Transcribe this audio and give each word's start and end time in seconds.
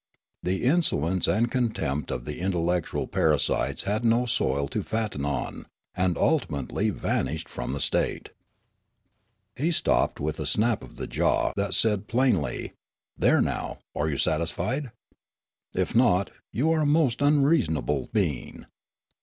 The 0.41 0.63
insolence 0.63 1.27
and 1.27 1.51
contempt 1.51 2.09
of 2.09 2.25
the 2.25 2.39
intellectual 2.39 3.05
parasites 3.05 3.83
had 3.83 4.03
no 4.03 4.25
soil 4.25 4.67
to 4.69 4.81
fatten 4.81 5.25
on, 5.25 5.67
and 5.93 6.17
ultimately 6.17 6.89
vanished 6.89 7.47
from 7.47 7.73
the 7.73 7.79
state." 7.79 8.29
He 9.55 9.69
stopped 9.69 10.19
with 10.19 10.39
a 10.39 10.47
snap 10.47 10.81
of 10.83 10.95
the 10.95 11.05
jaw 11.05 11.53
that 11.55 11.75
said 11.75 12.07
plainly: 12.07 12.73
"There 13.15 13.41
now; 13.41 13.77
are 13.95 14.09
you 14.09 14.17
satisfied? 14.17 14.89
If 15.75 15.95
not, 15.95 16.31
you 16.51 16.71
are 16.71 16.81
a 16.81 16.85
most 16.87 17.21
unreasonable 17.21 18.09
being. 18.11 18.65